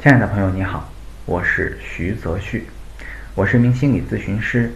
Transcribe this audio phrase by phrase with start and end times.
[0.00, 0.92] 亲爱的朋友，你好，
[1.26, 2.68] 我是徐泽旭，
[3.34, 4.72] 我是一名心理咨询师。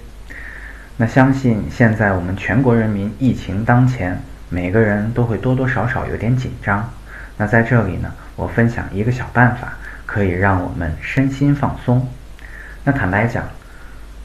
[0.96, 6.92] 那相信现在我们全国人民疫情当前，每个人都会多多少少有点紧张。
[7.36, 9.74] 那在这里呢，我分享一个小办法，
[10.06, 12.04] 可以让我们身心放松。
[12.82, 13.48] 那坦白讲，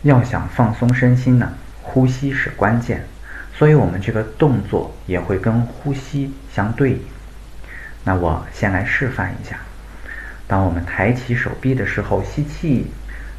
[0.01, 1.53] 要想放松身心呢，
[1.83, 3.05] 呼吸是关键，
[3.53, 6.99] 所以我们这个动作也会跟呼吸相对应。
[8.03, 9.59] 那我先来示范一下。
[10.47, 12.87] 当我们抬起手臂的时候，吸气，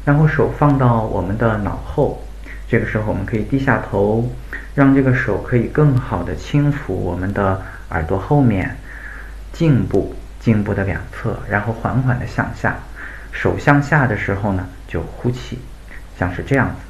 [0.05, 2.23] 然后手放到我们的脑后。
[2.67, 4.31] 这个时候，我们可以低下头，
[4.75, 8.77] 让这个手可以更好的轻抚我们的耳朵后面、
[9.51, 12.75] 颈部、颈部的两侧，然后缓缓的向下。
[13.31, 15.57] 手向下的时候呢，就呼气，
[16.17, 16.88] 像是这样子。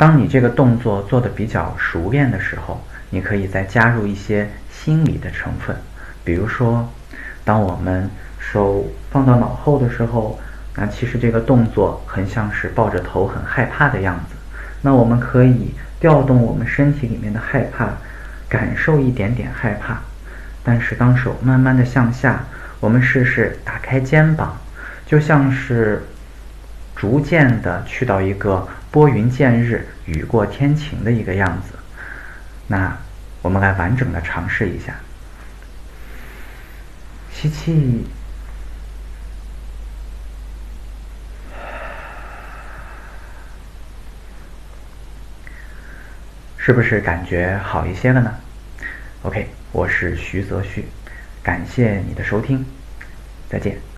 [0.00, 5.76] 当你这个动作做的比较熟练的时候，你可以再加入一些心理的成分。
[6.24, 6.88] 比如说，
[7.44, 10.40] 当我们手放到脑后的时候，
[10.74, 14.36] 那其实这个动作很像是抱着头很害怕的样子。
[14.80, 17.90] 那我们可以调动我们身体里面的害怕，
[18.48, 20.00] 感受一点点害怕。
[20.64, 22.42] 但是当手慢慢的向下，
[22.80, 24.56] 我们试试打开肩膀，
[25.04, 26.02] 就像是。
[27.00, 31.78] 逐渐的去到一个拨云见日、雨过天晴的一个样子。
[32.66, 32.94] 那
[33.40, 34.94] 我们来完整的尝试一下：
[37.32, 38.04] 吸气，
[46.58, 48.34] 是不是感觉好一些了呢
[49.22, 50.84] ？OK，我是徐泽旭，
[51.42, 52.62] 感谢你的收听，
[53.48, 53.80] 再见。